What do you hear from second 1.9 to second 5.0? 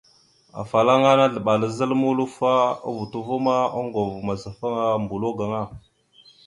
mulofa o voto ava ma, oŋgov mazafaŋa